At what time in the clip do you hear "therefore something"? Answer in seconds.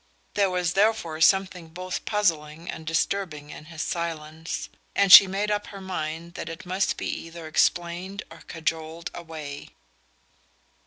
0.73-1.67